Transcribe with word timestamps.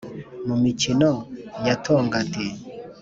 Mu 0.47 0.55
mikoni 0.63 1.11
ya 1.65 1.75
Tongati 1.83 2.45